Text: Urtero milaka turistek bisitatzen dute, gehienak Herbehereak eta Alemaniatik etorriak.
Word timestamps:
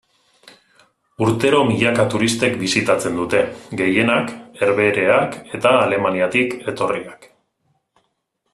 Urtero 1.25 1.59
milaka 1.71 2.05
turistek 2.13 2.57
bisitatzen 2.63 3.19
dute, 3.21 3.41
gehienak 3.83 4.33
Herbehereak 4.63 5.37
eta 5.59 5.75
Alemaniatik 5.85 6.57
etorriak. 6.73 7.29